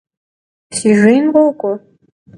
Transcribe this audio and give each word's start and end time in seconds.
Si 0.77 0.89
khejın 0.99 1.27
khok'ue. 1.33 1.73